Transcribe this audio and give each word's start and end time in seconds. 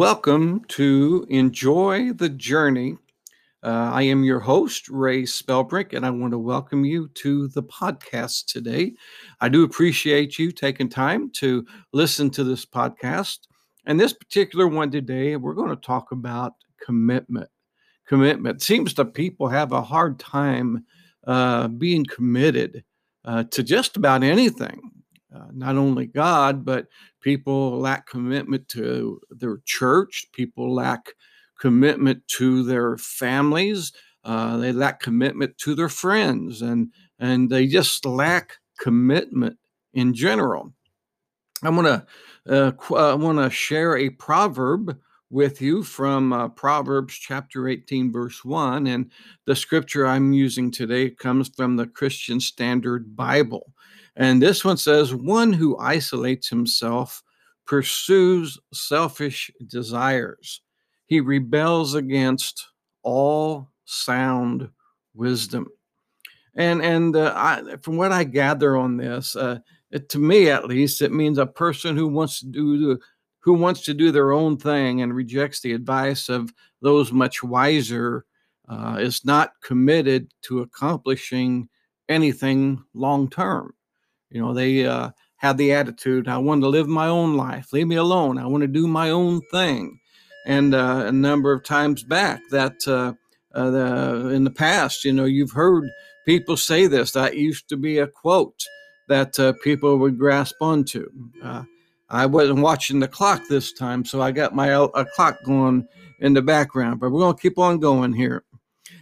Welcome 0.00 0.64
to 0.68 1.26
Enjoy 1.28 2.14
the 2.14 2.30
Journey. 2.30 2.96
Uh, 3.62 3.90
I 3.92 4.00
am 4.04 4.24
your 4.24 4.40
host, 4.40 4.88
Ray 4.88 5.24
Spellbrick, 5.24 5.92
and 5.92 6.06
I 6.06 6.10
want 6.10 6.32
to 6.32 6.38
welcome 6.38 6.86
you 6.86 7.08
to 7.16 7.48
the 7.48 7.62
podcast 7.64 8.46
today. 8.46 8.94
I 9.42 9.50
do 9.50 9.62
appreciate 9.62 10.38
you 10.38 10.52
taking 10.52 10.88
time 10.88 11.30
to 11.32 11.66
listen 11.92 12.30
to 12.30 12.44
this 12.44 12.64
podcast. 12.64 13.40
And 13.84 14.00
this 14.00 14.14
particular 14.14 14.66
one 14.66 14.90
today, 14.90 15.36
we're 15.36 15.52
going 15.52 15.68
to 15.68 15.76
talk 15.76 16.12
about 16.12 16.54
commitment. 16.82 17.50
Commitment 18.08 18.62
seems 18.62 18.94
that 18.94 19.12
people 19.12 19.48
have 19.48 19.72
a 19.72 19.82
hard 19.82 20.18
time 20.18 20.82
uh, 21.26 21.68
being 21.68 22.06
committed 22.06 22.84
uh, 23.26 23.44
to 23.50 23.62
just 23.62 23.98
about 23.98 24.22
anything 24.22 24.80
uh, 25.34 25.46
not 25.52 25.76
only 25.76 26.06
God, 26.06 26.64
but 26.64 26.86
people 27.20 27.78
lack 27.78 28.06
commitment 28.06 28.68
to 28.68 29.20
their 29.30 29.58
church. 29.64 30.26
People 30.32 30.74
lack 30.74 31.10
commitment 31.60 32.26
to 32.28 32.62
their 32.64 32.96
families. 32.96 33.92
Uh, 34.24 34.56
they 34.56 34.72
lack 34.72 35.00
commitment 35.00 35.56
to 35.58 35.74
their 35.74 35.88
friends, 35.88 36.62
and 36.62 36.92
and 37.18 37.48
they 37.50 37.66
just 37.66 38.04
lack 38.04 38.56
commitment 38.78 39.56
in 39.94 40.14
general. 40.14 40.72
I'm 41.62 41.76
gonna 41.76 42.06
uh, 42.48 42.72
qu- 42.72 42.96
I 42.96 43.14
want 43.14 43.38
to 43.38 43.50
share 43.50 43.96
a 43.96 44.10
proverb 44.10 44.98
with 45.30 45.62
you 45.62 45.82
from 45.82 46.32
uh, 46.32 46.48
Proverbs 46.48 47.14
chapter 47.14 47.68
18, 47.68 48.12
verse 48.12 48.44
1. 48.44 48.88
And 48.88 49.10
the 49.46 49.54
scripture 49.54 50.06
I'm 50.06 50.32
using 50.32 50.70
today 50.70 51.10
comes 51.10 51.48
from 51.48 51.76
the 51.76 51.86
Christian 51.86 52.40
Standard 52.40 53.16
Bible. 53.16 53.72
And 54.16 54.42
this 54.42 54.64
one 54.64 54.76
says, 54.76 55.14
One 55.14 55.52
who 55.52 55.78
isolates 55.78 56.48
himself 56.48 57.22
pursues 57.64 58.58
selfish 58.74 59.50
desires, 59.68 60.60
he 61.06 61.20
rebels 61.20 61.94
against 61.94 62.68
all 63.02 63.68
sound 63.84 64.68
wisdom. 65.14 65.68
And 66.56 66.82
and 66.82 67.14
uh, 67.14 67.32
I, 67.36 67.76
from 67.80 67.96
what 67.96 68.10
I 68.10 68.24
gather 68.24 68.76
on 68.76 68.96
this, 68.96 69.36
uh, 69.36 69.60
it, 69.92 70.08
to 70.10 70.18
me 70.18 70.50
at 70.50 70.66
least, 70.66 71.00
it 71.00 71.12
means 71.12 71.38
a 71.38 71.46
person 71.46 71.96
who 71.96 72.08
wants 72.08 72.40
to 72.40 72.46
do 72.46 72.78
the 72.78 73.00
who 73.40 73.54
wants 73.54 73.82
to 73.82 73.94
do 73.94 74.12
their 74.12 74.32
own 74.32 74.56
thing 74.56 75.02
and 75.02 75.14
rejects 75.14 75.60
the 75.60 75.72
advice 75.72 76.28
of 76.28 76.52
those 76.82 77.12
much 77.12 77.42
wiser 77.42 78.24
uh, 78.68 78.96
is 79.00 79.24
not 79.24 79.52
committed 79.62 80.32
to 80.42 80.60
accomplishing 80.60 81.68
anything 82.08 82.82
long 82.94 83.28
term. 83.28 83.74
You 84.30 84.40
know, 84.40 84.54
they 84.54 84.86
uh, 84.86 85.10
have 85.36 85.56
the 85.56 85.72
attitude, 85.72 86.28
I 86.28 86.38
want 86.38 86.62
to 86.62 86.68
live 86.68 86.86
my 86.86 87.08
own 87.08 87.36
life, 87.36 87.72
leave 87.72 87.88
me 87.88 87.96
alone, 87.96 88.38
I 88.38 88.46
want 88.46 88.62
to 88.62 88.68
do 88.68 88.86
my 88.86 89.10
own 89.10 89.40
thing. 89.50 89.98
And 90.46 90.74
uh, 90.74 91.04
a 91.06 91.12
number 91.12 91.52
of 91.52 91.64
times 91.64 92.02
back, 92.02 92.40
that 92.50 92.76
uh, 92.86 93.14
uh, 93.54 93.70
the, 93.70 94.28
in 94.28 94.44
the 94.44 94.50
past, 94.50 95.04
you 95.04 95.12
know, 95.12 95.24
you've 95.24 95.50
heard 95.50 95.84
people 96.24 96.56
say 96.56 96.86
this. 96.86 97.12
That 97.12 97.36
used 97.36 97.68
to 97.68 97.76
be 97.76 97.98
a 97.98 98.06
quote 98.06 98.64
that 99.08 99.38
uh, 99.38 99.52
people 99.62 99.98
would 99.98 100.18
grasp 100.18 100.56
onto. 100.60 101.10
Uh, 102.10 102.14
I 102.14 102.26
wasn't 102.26 102.60
watching 102.60 103.00
the 103.00 103.08
clock 103.08 103.42
this 103.48 103.72
time, 103.72 104.04
so 104.04 104.20
I 104.20 104.32
got 104.32 104.54
my 104.54 104.68
a 104.68 105.04
clock 105.16 105.38
going 105.44 105.86
in 106.20 106.34
the 106.34 106.42
background. 106.42 107.00
But 107.00 107.10
we're 107.10 107.20
going 107.20 107.36
to 107.36 107.42
keep 107.42 107.58
on 107.58 107.78
going 107.78 108.12
here. 108.12 108.44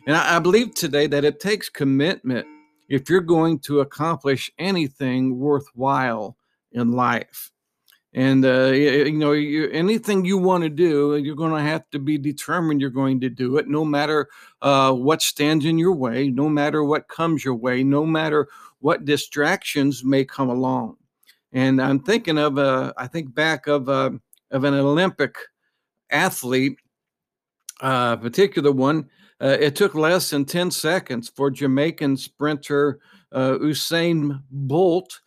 And 0.07 0.17
I, 0.17 0.37
I 0.37 0.39
believe 0.39 0.75
today 0.75 1.07
that 1.09 1.25
it 1.25 1.41
takes 1.41 1.69
commitment 1.69 2.47
if 2.89 3.11
you're 3.11 3.21
going 3.21 3.59
to 3.61 3.81
accomplish 3.81 4.51
anything 4.59 5.39
worthwhile 5.39 6.37
in 6.73 6.93
life. 6.93 7.51
And 8.15 8.45
uh, 8.45 8.69
you, 8.69 9.13
know, 9.13 9.33
you, 9.33 9.69
anything 9.71 10.25
you 10.25 10.39
want 10.39 10.65
to 10.65 10.71
do, 10.71 11.17
you're 11.17 11.37
going 11.37 11.53
to 11.53 11.71
have 11.71 11.89
to 11.91 11.99
be 11.99 12.17
determined 12.17 12.81
you're 12.81 12.91
going 12.91 13.21
to 13.21 13.29
do 13.29 13.59
it, 13.59 13.69
no 13.69 13.85
matter 13.85 14.29
uh, 14.63 14.93
what 14.93 15.21
stands 15.21 15.67
in 15.67 15.79
your 15.79 15.93
way, 15.93 16.31
no 16.31 16.49
matter 16.49 16.83
what 16.83 17.09
comes 17.09 17.45
your 17.45 17.55
way, 17.55 17.85
no 17.85 18.07
matter 18.07 18.49
what 18.81 19.05
distractions 19.05 20.03
may 20.03 20.25
come 20.25 20.49
along. 20.49 20.97
And 21.53 21.81
I'm 21.81 22.01
thinking 22.01 22.39
of, 22.39 22.59
uh, 22.59 22.93
I 22.97 23.07
think 23.07 23.35
back 23.35 23.67
of 23.67 23.89
uh, 23.89 24.11
of 24.51 24.65
an 24.65 24.75
Olympic 24.75 25.37
athlete, 26.11 26.79
a 27.81 27.85
uh, 27.85 28.17
particular 28.17 28.73
one 28.73 29.09
uh, 29.41 29.57
it 29.61 29.77
took 29.77 29.95
less 29.95 30.31
than 30.31 30.45
10 30.45 30.71
seconds 30.71 31.29
for 31.29 31.51
Jamaican 31.51 32.17
sprinter 32.17 32.99
uh, 33.33 33.53
Usain 33.61 34.43
Bolt 34.51 35.21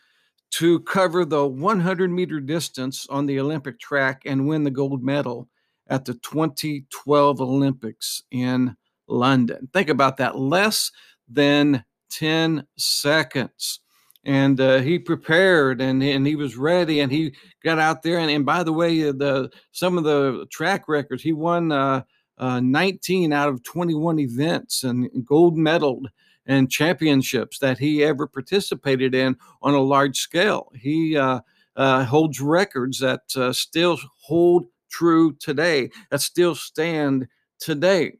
to 0.52 0.82
cover 0.82 1.24
the 1.24 1.48
100 1.48 2.12
meter 2.12 2.42
distance 2.42 3.08
on 3.10 3.26
the 3.26 3.40
Olympic 3.40 3.80
track 3.80 4.24
and 4.26 4.48
win 4.48 4.64
the 4.64 4.72
gold 4.72 5.02
medal 5.02 5.48
at 5.88 6.04
the 6.04 6.14
2012 6.16 7.40
Olympics 7.40 8.24
in 8.32 8.76
London. 9.08 9.70
Think 9.72 9.90
about 9.90 10.18
that 10.18 10.38
less 10.38 10.92
than 11.30 11.86
10 12.10 12.66
seconds. 12.78 13.80
And 14.24 14.62
uh, 14.62 14.80
he 14.80 15.00
prepared 15.00 15.82
and, 15.82 16.04
and 16.04 16.28
he 16.28 16.36
was 16.36 16.56
ready 16.56 17.00
and 17.00 17.12
he 17.12 17.34
got 17.64 17.80
out 17.80 18.04
there. 18.04 18.20
And, 18.20 18.30
and 18.30 18.46
by 18.46 18.64
the 18.64 18.74
way, 18.74 19.00
the 19.12 19.50
some 19.72 19.98
of 19.98 20.04
the 20.04 20.46
track 20.52 20.88
records, 20.88 21.24
he 21.24 21.34
won 21.34 21.72
uh, 21.72 22.04
uh, 22.38 22.60
19 22.60 23.34
out 23.34 23.50
of 23.50 23.64
21 23.64 24.20
events 24.20 24.84
and 24.84 25.10
gold 25.26 25.58
medaled 25.58 26.06
and 26.46 26.72
championships 26.72 27.60
that 27.60 27.78
he 27.78 28.04
ever 28.04 28.28
participated 28.28 29.16
in 29.16 29.38
on 29.62 29.74
a 29.74 29.80
large 29.82 30.18
scale. 30.18 30.72
He 30.76 31.16
uh, 31.16 31.42
uh, 31.76 32.04
holds 32.06 32.42
records 32.42 33.00
that 33.00 33.22
uh, 33.36 33.54
still 33.54 34.00
hold 34.20 34.66
true 34.90 35.34
today, 35.40 35.90
that 36.10 36.22
still 36.22 36.56
stand 36.56 37.28
today. 37.60 38.18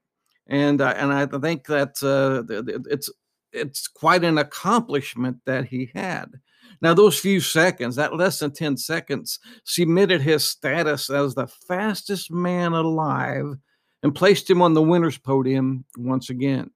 And, 0.48 0.82
uh, 0.82 0.94
and 0.98 1.12
I 1.14 1.26
think 1.26 1.66
that 1.68 2.02
uh, 2.04 2.44
it's, 2.90 3.10
it's 3.52 3.88
quite 3.88 4.24
an 4.24 4.38
accomplishment 4.38 5.38
that 5.46 5.66
he 5.66 5.92
had. 5.94 6.28
Now, 6.82 6.94
those 6.94 7.20
few 7.20 7.40
seconds, 7.40 7.96
that 7.96 8.16
less 8.16 8.40
than 8.40 8.52
10 8.52 8.78
seconds, 8.78 9.40
cemented 9.66 10.22
his 10.22 10.46
status 10.46 11.10
as 11.10 11.36
the 11.36 11.48
fastest 11.48 12.32
man 12.32 12.74
alive 12.74 13.56
and 14.02 14.16
placed 14.16 14.50
him 14.50 14.62
on 14.62 14.74
the 14.74 14.82
winner's 14.82 15.18
podium 15.18 15.86
once 15.96 16.30
again. 16.30 16.72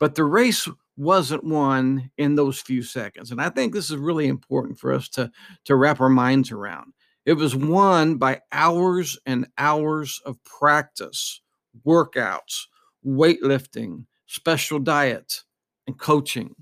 But 0.00 0.16
the 0.16 0.24
race 0.24 0.68
wasn't 0.96 1.44
won 1.44 2.10
in 2.18 2.34
those 2.34 2.60
few 2.60 2.82
seconds. 2.82 3.30
And 3.30 3.40
I 3.40 3.48
think 3.48 3.72
this 3.72 3.90
is 3.90 3.96
really 3.96 4.26
important 4.26 4.78
for 4.78 4.92
us 4.92 5.08
to, 5.10 5.30
to 5.64 5.76
wrap 5.76 6.00
our 6.00 6.08
minds 6.08 6.50
around. 6.50 6.92
It 7.24 7.34
was 7.34 7.54
won 7.54 8.16
by 8.16 8.40
hours 8.50 9.16
and 9.26 9.46
hours 9.56 10.20
of 10.26 10.42
practice, 10.42 11.40
workouts, 11.86 12.66
weightlifting, 13.06 14.06
special 14.26 14.80
diet, 14.80 15.42
and 15.86 15.98
coaching. 15.98 16.54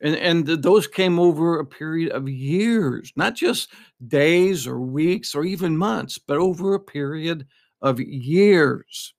And, 0.00 0.16
and 0.16 0.46
those 0.62 0.86
came 0.86 1.18
over 1.18 1.58
a 1.58 1.66
period 1.66 2.12
of 2.12 2.28
years, 2.28 3.12
not 3.16 3.34
just 3.34 3.70
days 4.06 4.66
or 4.66 4.80
weeks 4.80 5.34
or 5.34 5.44
even 5.44 5.76
months, 5.76 6.18
but 6.18 6.38
over 6.38 6.74
a 6.74 6.80
period 6.80 7.46
of 7.82 8.00
years. 8.00 9.14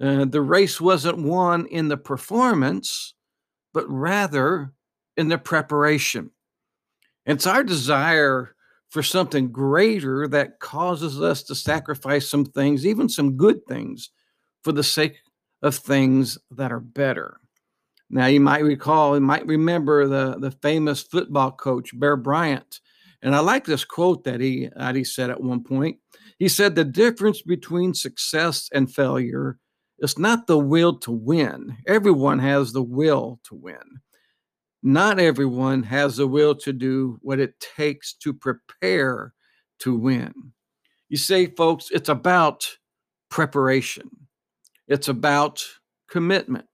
Uh, 0.00 0.24
the 0.24 0.40
race 0.40 0.80
wasn't 0.80 1.18
won 1.18 1.66
in 1.66 1.88
the 1.88 1.96
performance, 1.96 3.14
but 3.74 3.88
rather 3.90 4.72
in 5.16 5.28
the 5.28 5.38
preparation. 5.38 6.30
It's 7.26 7.46
our 7.46 7.62
desire 7.62 8.54
for 8.88 9.02
something 9.02 9.52
greater 9.52 10.26
that 10.28 10.58
causes 10.58 11.20
us 11.20 11.42
to 11.44 11.54
sacrifice 11.54 12.28
some 12.28 12.44
things, 12.44 12.86
even 12.86 13.08
some 13.08 13.36
good 13.36 13.64
things, 13.66 14.10
for 14.64 14.72
the 14.72 14.82
sake 14.82 15.18
of 15.62 15.74
things 15.74 16.38
that 16.50 16.72
are 16.72 16.80
better. 16.80 17.40
Now, 18.10 18.26
you 18.26 18.40
might 18.40 18.64
recall, 18.64 19.14
you 19.14 19.20
might 19.20 19.46
remember 19.46 20.08
the, 20.08 20.36
the 20.38 20.50
famous 20.50 21.00
football 21.00 21.52
coach, 21.52 21.98
Bear 21.98 22.16
Bryant. 22.16 22.80
And 23.22 23.36
I 23.36 23.38
like 23.40 23.64
this 23.64 23.84
quote 23.84 24.24
that 24.24 24.40
he, 24.40 24.68
that 24.74 24.96
he 24.96 25.04
said 25.04 25.30
at 25.30 25.40
one 25.40 25.62
point. 25.62 25.98
He 26.38 26.48
said, 26.48 26.74
The 26.74 26.84
difference 26.84 27.42
between 27.42 27.94
success 27.94 28.68
and 28.72 28.92
failure 28.92 29.58
is 30.00 30.18
not 30.18 30.46
the 30.46 30.58
will 30.58 30.98
to 31.00 31.12
win. 31.12 31.76
Everyone 31.86 32.40
has 32.40 32.72
the 32.72 32.82
will 32.82 33.38
to 33.44 33.54
win. 33.54 34.00
Not 34.82 35.20
everyone 35.20 35.82
has 35.84 36.16
the 36.16 36.26
will 36.26 36.54
to 36.56 36.72
do 36.72 37.18
what 37.22 37.38
it 37.38 37.60
takes 37.76 38.14
to 38.14 38.32
prepare 38.32 39.34
to 39.80 39.94
win. 39.94 40.32
You 41.08 41.18
say, 41.18 41.46
folks, 41.46 41.90
it's 41.90 42.08
about 42.08 42.66
preparation, 43.30 44.10
it's 44.88 45.08
about 45.08 45.62
commitment. 46.08 46.64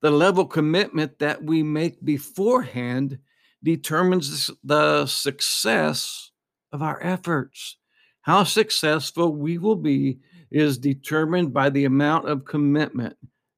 The 0.00 0.10
level 0.10 0.46
commitment 0.46 1.18
that 1.18 1.42
we 1.42 1.62
make 1.62 2.04
beforehand 2.04 3.18
determines 3.62 4.50
the 4.62 5.06
success 5.06 6.30
of 6.72 6.82
our 6.82 7.02
efforts. 7.02 7.76
How 8.22 8.44
successful 8.44 9.34
we 9.34 9.58
will 9.58 9.76
be 9.76 10.20
is 10.50 10.78
determined 10.78 11.52
by 11.52 11.70
the 11.70 11.84
amount 11.84 12.28
of 12.28 12.44
commitment 12.44 13.16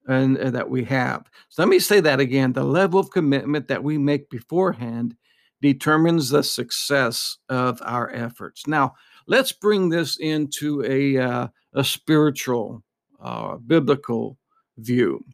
and, 0.09 0.39
uh, 0.39 0.51
that 0.51 0.71
we 0.71 0.85
have. 0.85 1.25
So 1.49 1.63
let 1.63 1.69
me 1.69 1.79
say 1.79 2.01
that 2.01 2.21
again. 2.21 2.53
The 2.53 2.65
level 2.65 3.01
of 3.01 3.11
commitment 3.11 3.69
that 3.69 3.85
we 3.85 3.99
make 3.99 4.31
beforehand 4.31 5.17
determines 5.61 6.31
the 6.31 6.43
success 6.43 7.37
of 7.49 7.83
our 7.85 8.11
efforts. 8.11 8.67
Now, 8.67 8.95
let's 9.27 9.53
bring 9.53 9.89
this 9.89 10.17
into 10.19 10.83
a, 10.85 11.19
uh, 11.19 11.49
a 11.75 11.85
spiritual, 11.85 12.83
uh, 13.21 13.57
biblical 13.57 14.39
view. 14.79 15.25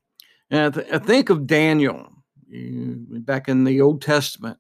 And 0.51 0.75
th- 0.75 1.03
think 1.03 1.31
of 1.31 1.47
Daniel 1.47 2.13
back 2.49 3.49
in 3.49 3.65
the 3.65 3.81
Old 3.81 4.03
Testament, 4.03 4.59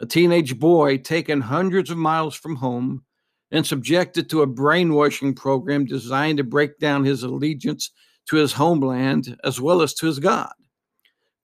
a 0.00 0.06
teenage 0.06 0.58
boy 0.58 0.98
taken 0.98 1.40
hundreds 1.40 1.90
of 1.90 1.98
miles 1.98 2.34
from 2.34 2.56
home 2.56 3.04
and 3.50 3.66
subjected 3.66 4.28
to 4.30 4.42
a 4.42 4.46
brainwashing 4.46 5.34
program 5.34 5.84
designed 5.84 6.38
to 6.38 6.44
break 6.44 6.78
down 6.78 7.04
his 7.04 7.22
allegiance 7.22 7.90
to 8.28 8.36
his 8.36 8.52
homeland 8.52 9.36
as 9.44 9.60
well 9.60 9.82
as 9.82 9.94
to 9.94 10.06
his 10.06 10.18
God. 10.18 10.52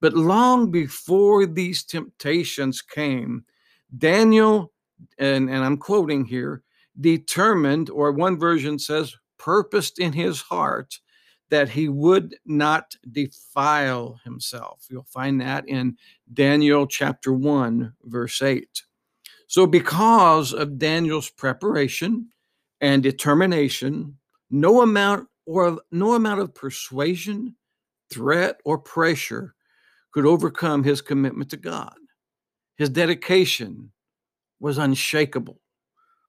But 0.00 0.14
long 0.14 0.70
before 0.70 1.46
these 1.46 1.84
temptations 1.84 2.82
came, 2.82 3.44
Daniel, 3.96 4.72
and, 5.18 5.48
and 5.48 5.64
I'm 5.64 5.76
quoting 5.76 6.24
here, 6.24 6.62
determined, 7.00 7.88
or 7.88 8.10
one 8.10 8.38
version 8.38 8.78
says, 8.78 9.14
purposed 9.38 9.98
in 9.98 10.12
his 10.12 10.40
heart 10.40 10.98
that 11.52 11.68
he 11.68 11.86
would 11.86 12.34
not 12.46 12.96
defile 13.10 14.18
himself. 14.24 14.86
You'll 14.88 15.02
find 15.02 15.38
that 15.42 15.68
in 15.68 15.98
Daniel 16.32 16.86
chapter 16.86 17.30
1, 17.30 17.92
verse 18.04 18.40
8. 18.40 18.82
So, 19.48 19.66
because 19.66 20.54
of 20.54 20.78
Daniel's 20.78 21.28
preparation 21.28 22.30
and 22.80 23.02
determination, 23.02 24.16
no 24.50 24.80
amount 24.80 25.28
or 25.44 25.78
no 25.90 26.14
amount 26.14 26.40
of 26.40 26.54
persuasion, 26.54 27.54
threat, 28.10 28.56
or 28.64 28.78
pressure 28.78 29.54
could 30.10 30.24
overcome 30.24 30.82
his 30.82 31.02
commitment 31.02 31.50
to 31.50 31.58
God. 31.58 31.92
His 32.78 32.88
dedication 32.88 33.92
was 34.58 34.78
unshakable. 34.78 35.60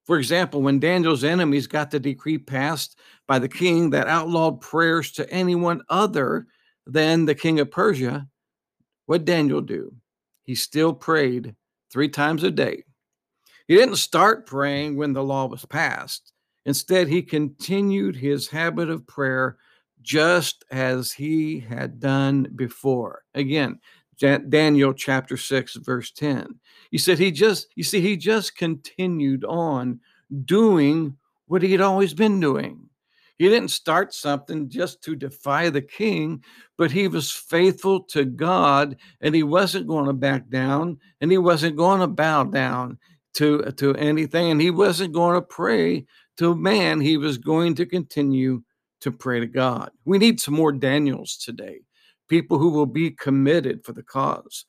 For 0.06 0.18
example, 0.18 0.62
when 0.62 0.80
Daniel's 0.80 1.24
enemies 1.24 1.68
got 1.68 1.92
the 1.92 2.00
decree 2.00 2.38
passed 2.38 3.00
by 3.28 3.40
the 3.40 3.48
king 3.48 3.90
that 3.92 4.08
outlawed 4.08 4.60
prayers 4.60 5.12
to 5.14 5.30
anyone 5.32 5.82
other 5.90 6.48
than 6.86 7.26
the 7.26 7.36
king 7.36 7.60
of 7.60 7.72
Persia, 7.72 8.28
what 9.06 9.20
did 9.20 9.26
Daniel 9.26 9.62
do? 9.62 9.94
He 10.44 10.56
still 10.56 10.94
prayed 10.94 11.56
three 11.92 12.10
times 12.10 12.44
a 12.44 12.52
day. 12.52 12.84
He 13.68 13.76
didn't 13.76 13.96
start 13.96 14.46
praying 14.46 14.98
when 14.98 15.14
the 15.14 15.24
law 15.24 15.46
was 15.46 15.66
passed. 15.66 16.34
Instead, 16.66 17.08
he 17.08 17.22
continued 17.22 18.16
his 18.16 18.50
habit 18.50 18.90
of 18.90 19.08
prayer 19.08 19.58
just 20.02 20.66
as 20.70 21.14
he 21.14 21.60
had 21.60 22.00
done 22.00 22.48
before. 22.56 23.24
Again, 23.34 23.80
Daniel 24.20 24.94
chapter 24.94 25.38
6 25.38 25.76
verse 25.78 26.12
10. 26.12 26.60
He 26.92 26.98
said 26.98 27.20
he 27.20 27.32
just 27.32 27.68
you 27.76 27.84
see 27.84 28.02
he 28.02 28.18
just 28.18 28.58
continued 28.58 29.44
on 29.46 30.00
doing 30.46 31.18
what 31.48 31.62
he 31.62 31.72
had 31.72 31.82
always 31.82 32.14
been 32.14 32.40
doing. 32.40 32.90
He 33.38 33.50
didn't 33.50 33.72
start 33.72 34.14
something 34.14 34.70
just 34.70 35.02
to 35.04 35.16
defy 35.16 35.70
the 35.70 35.82
king, 35.82 36.44
but 36.78 36.92
he 36.92 37.08
was 37.08 37.32
faithful 37.32 38.02
to 38.06 38.26
God 38.26 38.96
and 39.22 39.34
he 39.34 39.44
wasn't 39.44 39.88
going 39.88 40.06
to 40.06 40.14
back 40.14 40.50
down 40.50 41.00
and 41.20 41.32
he 41.32 41.38
wasn't 41.38 41.76
going 41.76 42.00
to 42.00 42.08
bow 42.08 42.44
down 42.44 42.98
to 43.36 43.64
to 43.78 43.96
anything 43.96 44.52
and 44.52 44.62
he 44.62 44.70
wasn't 44.70 45.14
going 45.14 45.36
to 45.36 45.42
pray 45.42 46.06
to 46.38 46.56
man. 46.56 47.02
He 47.02 47.18
was 47.18 47.38
going 47.38 47.76
to 47.76 47.86
continue 47.86 48.64
to 49.02 49.12
pray 49.12 49.40
to 49.40 49.48
God. 49.48 49.92
We 50.06 50.18
need 50.18 50.40
some 50.40 50.54
more 50.54 50.72
Daniels 50.72 51.38
today 51.38 51.82
people 52.28 52.58
who 52.58 52.70
will 52.70 52.86
be 52.86 53.12
committed 53.12 53.84
for 53.84 53.94
the 53.94 54.04
cause. 54.04 54.66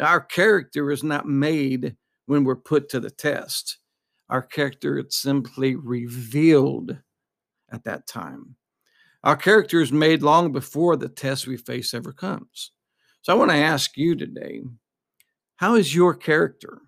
Our 0.00 0.20
character 0.20 0.90
is 0.90 1.02
not 1.02 1.26
made 1.26 1.96
when 2.26 2.44
we're 2.44 2.56
put 2.56 2.88
to 2.90 3.00
the 3.00 3.10
test. 3.10 3.78
Our 4.28 4.42
character 4.42 4.98
is 4.98 5.16
simply 5.16 5.76
revealed 5.76 6.98
at 7.70 7.84
that 7.84 8.06
time. 8.06 8.56
Our 9.24 9.36
character 9.36 9.80
is 9.80 9.92
made 9.92 10.22
long 10.22 10.52
before 10.52 10.96
the 10.96 11.08
test 11.08 11.46
we 11.46 11.56
face 11.56 11.94
ever 11.94 12.12
comes. 12.12 12.72
So 13.22 13.32
I 13.32 13.36
want 13.36 13.50
to 13.50 13.56
ask 13.56 13.96
you 13.96 14.14
today 14.14 14.62
how 15.56 15.74
is 15.74 15.94
your 15.94 16.14
character? 16.14 16.82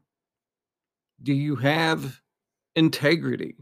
Do 1.23 1.33
you 1.33 1.57
have 1.57 2.21
integrity? 2.77 3.57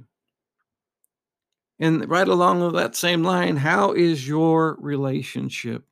And 1.79 2.09
right 2.09 2.27
along 2.27 2.73
that 2.73 2.97
same 2.97 3.23
line, 3.23 3.57
how 3.57 3.93
is 3.93 4.27
your 4.27 4.77
relationship 4.81 5.85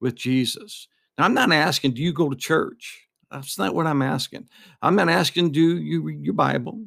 with 0.00 0.14
Jesus. 0.14 0.88
Now, 1.18 1.24
I'm 1.24 1.34
not 1.34 1.52
asking, 1.52 1.94
do 1.94 2.02
you 2.02 2.12
go 2.12 2.30
to 2.30 2.36
church? 2.36 3.06
That's 3.30 3.58
not 3.58 3.74
what 3.74 3.86
I'm 3.86 4.02
asking. 4.02 4.48
I'm 4.82 4.96
not 4.96 5.08
asking, 5.08 5.52
do 5.52 5.78
you 5.78 6.02
read 6.02 6.24
your 6.24 6.34
Bible? 6.34 6.86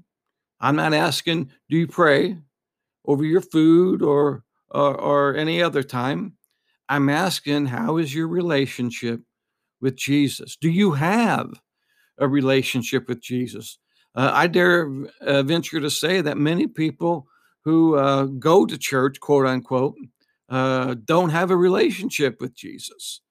I'm 0.60 0.76
not 0.76 0.94
asking, 0.94 1.52
do 1.70 1.78
you 1.78 1.88
pray 1.88 2.38
over 3.06 3.24
your 3.24 3.42
food 3.42 4.02
or, 4.02 4.44
or, 4.70 5.00
or 5.00 5.36
any 5.36 5.62
other 5.62 5.84
time? 5.84 6.34
I'm 6.90 7.10
asking, 7.10 7.68
how 7.68 7.98
is 7.98 8.14
your 8.14 8.28
relationship 8.28 9.22
with 9.80 9.96
Jesus? 9.96 10.58
Do 10.58 10.70
you 10.70 10.94
have 10.94 11.52
a 12.18 12.28
relationship 12.28 13.08
with 13.08 13.22
Jesus? 13.22 13.78
Uh, 14.16 14.32
I 14.34 14.48
dare 14.48 14.90
uh, 15.22 15.44
venture 15.44 15.80
to 15.80 15.90
say 15.90 16.22
that 16.22 16.38
many 16.38 16.68
people 16.68 17.28
who 17.64 17.96
uh, 17.96 18.26
go 18.26 18.66
to 18.66 18.78
church, 18.78 19.20
quote 19.20 19.48
unquote, 19.48 19.96
uh, 20.50 20.96
don't 21.06 21.30
have 21.30 21.52
a 21.52 21.58
relationship 21.58 22.40
with 22.42 22.56
Jesus. 22.56 23.22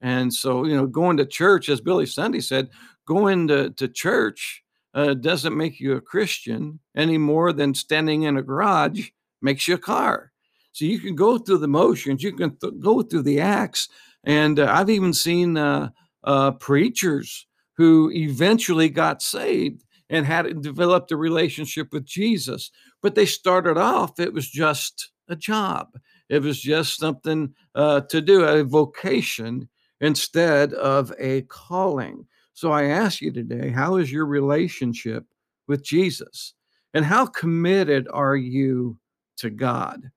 And 0.00 0.32
so, 0.32 0.64
you 0.64 0.76
know, 0.76 0.86
going 0.86 1.16
to 1.18 1.26
church, 1.26 1.68
as 1.68 1.80
Billy 1.80 2.06
Sunday 2.06 2.40
said, 2.40 2.70
going 3.06 3.48
to, 3.48 3.70
to 3.70 3.88
church 3.88 4.62
uh, 4.94 5.14
doesn't 5.14 5.56
make 5.56 5.80
you 5.80 5.96
a 5.96 6.00
Christian 6.00 6.80
any 6.96 7.18
more 7.18 7.52
than 7.52 7.74
standing 7.74 8.24
in 8.24 8.36
a 8.36 8.42
garage 8.42 9.10
makes 9.40 9.66
you 9.66 9.74
a 9.74 9.78
car. 9.78 10.32
So 10.72 10.84
you 10.84 10.98
can 10.98 11.14
go 11.14 11.38
through 11.38 11.58
the 11.58 11.68
motions, 11.68 12.22
you 12.22 12.32
can 12.32 12.56
th- 12.56 12.74
go 12.80 13.02
through 13.02 13.22
the 13.22 13.40
acts. 13.40 13.88
And 14.24 14.58
uh, 14.58 14.66
I've 14.70 14.90
even 14.90 15.12
seen 15.12 15.56
uh, 15.56 15.90
uh 16.24 16.52
preachers 16.52 17.46
who 17.76 18.10
eventually 18.14 18.88
got 18.88 19.22
saved 19.22 19.84
and 20.08 20.26
had 20.26 20.62
developed 20.62 21.10
a 21.10 21.16
relationship 21.16 21.92
with 21.92 22.04
Jesus. 22.04 22.70
But 23.00 23.14
they 23.14 23.26
started 23.26 23.76
off, 23.78 24.20
it 24.20 24.32
was 24.32 24.48
just 24.48 25.10
a 25.28 25.36
job. 25.36 25.88
It 26.32 26.40
was 26.40 26.58
just 26.58 26.98
something 26.98 27.52
uh, 27.74 28.00
to 28.08 28.22
do, 28.22 28.44
a 28.44 28.64
vocation 28.64 29.68
instead 30.00 30.72
of 30.72 31.12
a 31.18 31.42
calling. 31.42 32.26
So 32.54 32.72
I 32.72 32.84
ask 32.84 33.20
you 33.20 33.30
today, 33.30 33.68
how 33.68 33.96
is 33.96 34.10
your 34.10 34.24
relationship 34.24 35.26
with 35.68 35.84
Jesus? 35.84 36.54
And 36.94 37.04
how 37.04 37.26
committed 37.26 38.08
are 38.10 38.34
you 38.34 38.98
to 39.36 39.50
God? 39.50 40.10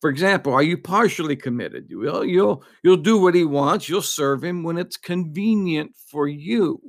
For 0.00 0.08
example, 0.08 0.52
are 0.52 0.62
you 0.62 0.78
partially 0.78 1.34
committed? 1.34 1.90
Well, 1.92 2.24
you'll 2.24 2.62
you'll 2.84 2.98
do 2.98 3.18
what 3.18 3.34
he 3.34 3.44
wants. 3.44 3.88
You'll 3.88 4.02
serve 4.02 4.44
him 4.44 4.62
when 4.62 4.78
it's 4.78 4.96
convenient 4.96 5.96
for 5.96 6.28
you. 6.28 6.80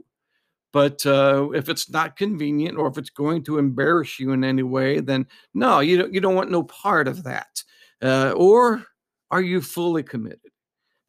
But 0.72 1.03
uh, 1.03 1.50
if 1.56 1.68
it's 1.68 1.89
not 1.89 2.15
convenient, 2.15 2.77
or 2.77 2.88
if 2.88 3.00
it's 3.00 3.10
going 3.10 3.44
to 3.46 3.58
embarrass 3.58 4.20
you 4.20 4.34
in 4.34 4.44
any 4.44 4.63
way, 4.63 5.00
then 5.00 5.25
no, 5.56 5.80
you 5.80 5.98
don't. 5.98 6.13
You 6.13 6.22
don't 6.22 6.36
want 6.36 6.51
no 6.51 6.62
part 6.62 7.08
of 7.08 7.24
that. 7.24 7.63
Uh, 8.01 8.34
or 8.36 8.86
are 9.29 9.41
you 9.41 9.62
fully 9.62 10.03
committed? 10.03 10.39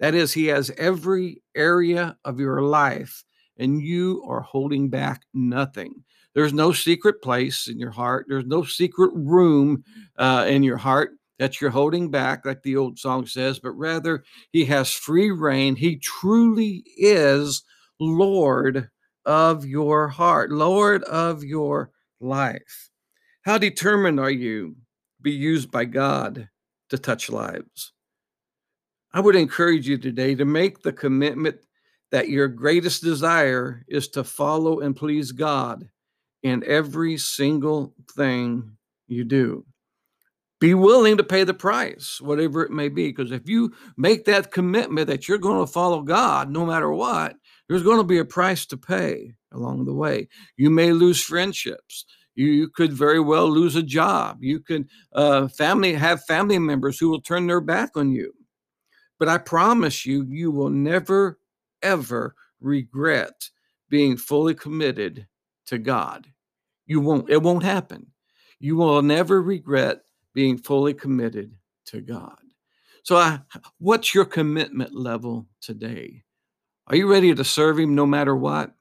That 0.01 0.15
is, 0.15 0.33
He 0.33 0.47
has 0.47 0.71
every 0.79 1.43
area 1.55 2.17
of 2.25 2.41
your 2.41 2.63
life, 2.63 3.25
and 3.59 3.81
you 3.81 4.25
are 4.29 4.41
holding 4.41 4.89
back 4.89 5.23
nothing. 5.33 6.05
There's 6.35 6.53
no 6.53 6.73
secret 6.73 7.23
place 7.23 7.69
in 7.69 7.79
your 7.79 7.91
heart, 7.91 8.27
there's 8.29 8.47
no 8.47 8.65
secret 8.65 9.13
room 9.15 9.85
uh, 10.19 10.47
in 10.49 10.63
your 10.63 10.79
heart 10.79 11.13
that 11.39 11.61
you're 11.61 11.71
holding 11.71 12.11
back, 12.11 12.45
like 12.45 12.63
the 12.63 12.77
old 12.77 12.99
song 12.99 13.27
says, 13.27 13.59
but 13.59 13.73
rather 13.73 14.25
He 14.53 14.65
has 14.67 14.93
free 14.93 15.31
reign. 15.31 15.77
He 15.77 15.97
truly 15.97 16.85
is 16.97 17.63
Lord 18.01 18.89
of 19.25 19.65
your 19.65 20.09
heart, 20.09 20.51
Lord 20.51 21.05
of 21.05 21.45
your 21.45 21.91
life. 22.21 22.91
How 23.43 23.59
determined 23.59 24.21
are 24.21 24.31
you 24.31 24.71
to 24.71 24.77
be 25.23 25.33
used 25.33 25.71
by 25.71 25.85
God 25.85 26.49
to 26.93 26.99
touch 26.99 27.31
lives. 27.31 27.93
I 29.15 29.21
would 29.21 29.35
encourage 29.35 29.89
you 29.89 29.97
today 29.97 30.35
to 30.35 30.45
make 30.45 30.83
the 30.83 30.93
commitment 30.93 31.57
that 32.11 32.29
your 32.29 32.49
greatest 32.49 33.03
desire 33.03 33.83
is 33.89 34.09
to 34.09 34.23
follow 34.23 34.81
and 34.81 34.95
please 34.95 35.33
God 35.33 35.89
in 36.43 36.63
every 36.67 37.17
single 37.17 37.95
thing 38.15 38.77
you 39.09 39.25
do. 39.25 39.65
Be 40.61 40.75
willing 40.75 41.17
to 41.17 41.25
pay 41.25 41.45
the 41.45 41.55
price, 41.55 42.21
whatever 42.21 42.63
it 42.63 42.71
may 42.71 42.91
be, 42.91 43.09
because 43.09 43.33
if 43.33 43.49
you 43.49 43.73
make 43.97 44.27
that 44.27 44.53
commitment 44.53 45.07
that 45.07 45.27
you're 45.27 45.39
going 45.39 45.65
to 45.65 45.73
follow 45.73 46.03
God 46.03 46.51
no 46.51 46.67
matter 46.67 46.93
what, 46.93 47.35
there's 47.69 47.83
going 47.83 47.99
to 47.99 48.05
be 48.05 48.19
a 48.19 48.25
price 48.25 48.67
to 48.67 48.77
pay 48.77 49.33
along 49.51 49.87
the 49.87 49.95
way. 49.95 50.29
You 50.59 50.69
may 50.69 50.93
lose 50.93 51.23
friendships. 51.23 52.05
You, 52.35 52.47
you 52.47 52.69
could 52.69 52.93
very 52.93 53.21
well 53.21 53.49
lose 53.51 53.77
a 53.77 53.83
job. 53.83 54.39
You 54.43 54.61
could 54.61 54.89
uh, 55.13 55.49
family 55.49 55.93
have 55.95 56.25
family 56.25 56.59
members 56.59 56.99
who 56.99 57.11
will 57.11 57.21
turn 57.21 57.47
their 57.47 57.61
back 57.61 57.97
on 57.97 58.13
you. 58.13 58.33
But 59.19 59.29
I 59.29 59.39
promise 59.39 60.07
you, 60.07 60.25
you 60.29 60.51
will 60.51 60.71
never, 60.71 61.39
ever 61.83 62.35
regret 62.61 63.51
being 63.89 64.17
fully 64.17 64.55
committed 64.55 65.27
to 65.67 65.79
God. 65.79 66.27
You 66.87 67.01
won't. 67.01 67.31
It 67.31 67.43
won't 67.43 67.63
happen. 67.63 68.07
you 68.59 68.77
will 68.77 69.03
never 69.03 69.43
regret 69.43 70.03
being 70.35 70.57
fully 70.57 70.95
committed 70.95 71.53
to 71.87 72.01
God. 72.01 72.39
So, 73.03 73.17
uh, 73.17 73.39
what's 73.79 74.15
your 74.15 74.25
commitment 74.25 74.95
level 74.95 75.47
today? 75.61 76.23
Are 76.87 76.97
you 76.97 77.11
ready 77.11 77.35
to 77.35 77.45
serve 77.45 77.79
Him 77.79 77.95
no 77.95 78.07
matter 78.07 78.37
what? 78.37 78.73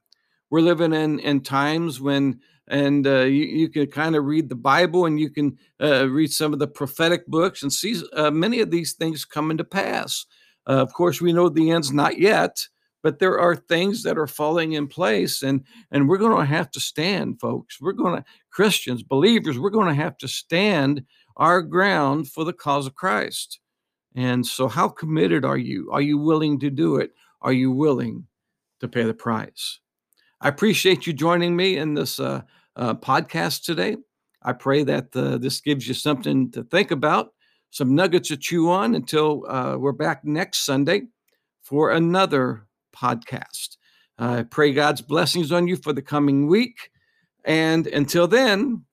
We're 0.50 0.60
living 0.60 0.92
in 0.92 1.18
in 1.18 1.40
times 1.40 2.00
when, 2.00 2.40
and 2.68 3.06
uh, 3.06 3.22
you, 3.22 3.44
you, 3.44 3.68
can 3.68 3.86
kind 3.86 4.14
of 4.14 4.24
read 4.24 4.48
the 4.48 4.54
Bible 4.54 5.06
and 5.06 5.18
you 5.18 5.30
can 5.30 5.58
uh, 5.82 6.08
read 6.08 6.32
some 6.32 6.52
of 6.52 6.58
the 6.58 6.68
prophetic 6.68 7.26
books 7.26 7.62
and 7.62 7.72
see 7.72 8.00
uh, 8.14 8.30
many 8.30 8.60
of 8.60 8.70
these 8.70 8.92
things 8.92 9.24
coming 9.24 9.56
to 9.58 9.64
pass. 9.64 10.26
Uh, 10.68 10.74
of 10.74 10.92
course, 10.92 11.20
we 11.20 11.32
know 11.32 11.48
the 11.48 11.70
end's 11.70 11.92
not 11.92 12.18
yet, 12.18 12.66
but 13.02 13.18
there 13.18 13.38
are 13.38 13.56
things 13.56 14.04
that 14.04 14.16
are 14.16 14.28
falling 14.28 14.72
in 14.72 14.86
place, 14.86 15.42
and 15.42 15.64
and 15.90 16.08
we're 16.08 16.18
going 16.18 16.36
to 16.36 16.44
have 16.44 16.70
to 16.70 16.80
stand, 16.80 17.40
folks. 17.40 17.80
We're 17.80 17.92
going 17.92 18.16
to 18.16 18.24
Christians, 18.50 19.02
believers, 19.02 19.58
we're 19.58 19.70
going 19.70 19.88
to 19.88 20.02
have 20.02 20.16
to 20.18 20.28
stand 20.28 21.04
our 21.36 21.62
ground 21.62 22.28
for 22.28 22.44
the 22.44 22.52
cause 22.52 22.86
of 22.86 22.94
Christ. 22.94 23.58
And 24.14 24.46
so, 24.46 24.68
how 24.68 24.88
committed 24.88 25.44
are 25.44 25.58
you? 25.58 25.90
Are 25.90 26.02
you 26.02 26.18
willing 26.18 26.60
to 26.60 26.70
do 26.70 26.96
it? 26.96 27.12
Are 27.40 27.52
you 27.52 27.72
willing 27.72 28.26
to 28.80 28.88
pay 28.88 29.04
the 29.04 29.14
price? 29.14 29.80
I 30.44 30.48
appreciate 30.48 31.06
you 31.06 31.12
joining 31.12 31.54
me 31.54 31.76
in 31.76 31.94
this 31.94 32.18
uh, 32.18 32.42
uh, 32.74 32.94
podcast 32.94 33.62
today. 33.62 33.96
I 34.42 34.52
pray 34.52 34.82
that 34.82 35.14
uh, 35.14 35.38
this 35.38 35.60
gives 35.60 35.86
you 35.86 35.94
something 35.94 36.50
to 36.50 36.64
think 36.64 36.90
about, 36.90 37.32
some 37.70 37.94
nuggets 37.94 38.26
to 38.30 38.36
chew 38.36 38.68
on 38.68 38.96
until 38.96 39.46
uh, 39.48 39.76
we're 39.78 39.92
back 39.92 40.24
next 40.24 40.66
Sunday 40.66 41.02
for 41.62 41.92
another 41.92 42.66
podcast. 42.92 43.76
I 44.18 44.42
pray 44.42 44.72
God's 44.72 45.00
blessings 45.00 45.52
on 45.52 45.68
you 45.68 45.76
for 45.76 45.92
the 45.92 46.02
coming 46.02 46.48
week. 46.48 46.90
And 47.44 47.86
until 47.86 48.26
then, 48.26 48.84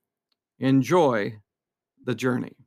enjoy 0.60 1.34
the 2.04 2.14
journey. 2.14 2.59